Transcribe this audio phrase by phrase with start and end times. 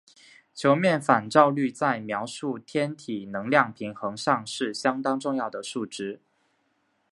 [0.55, 6.23] 球面反照率在描述天体能量平衡上是相当重要的数值。